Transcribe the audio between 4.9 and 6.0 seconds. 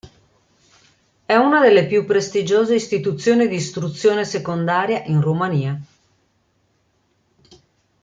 in Romania.